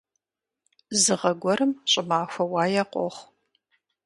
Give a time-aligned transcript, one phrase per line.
[1.01, 3.27] Зы гъэ гуэрым щӀымахуэ уае къохъу.